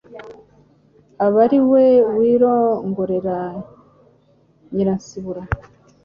aba 1.25 1.37
ari 1.45 1.59
we 1.71 1.83
wirongorera 2.17 3.37
Nyiransibura, 4.73 5.41